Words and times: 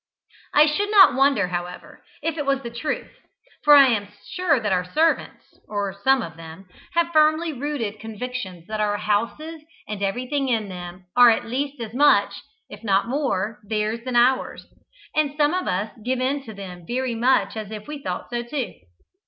I 0.51 0.65
should 0.65 0.89
not 0.89 1.13
wonder, 1.13 1.49
however, 1.49 2.03
if 2.23 2.35
it 2.35 2.43
was 2.47 2.63
the 2.63 2.71
truth; 2.71 3.11
for 3.63 3.75
I 3.75 3.85
am 3.89 4.07
sure 4.31 4.59
our 4.67 4.83
servants 4.83 5.59
or 5.67 5.93
some 5.93 6.23
of 6.23 6.37
them 6.37 6.65
have 6.95 7.11
firmly 7.13 7.53
rooted 7.53 7.99
convictions 7.99 8.65
that 8.65 8.81
our 8.81 8.97
houses 8.97 9.61
and 9.87 10.01
everything 10.01 10.49
in 10.49 10.69
them, 10.69 11.05
are 11.15 11.29
at 11.29 11.45
least 11.45 11.79
as 11.79 11.93
much, 11.93 12.33
if 12.67 12.83
not 12.83 13.09
more, 13.09 13.59
theirs 13.63 13.99
than 14.03 14.15
ours, 14.15 14.65
and 15.15 15.35
some 15.37 15.53
of 15.53 15.67
us 15.67 15.91
give 16.03 16.19
in 16.19 16.43
to 16.45 16.53
them 16.55 16.83
very 16.87 17.13
much 17.13 17.55
as 17.55 17.69
if 17.69 17.87
we 17.87 18.01
thought 18.01 18.31
so 18.31 18.41
too. 18.41 18.73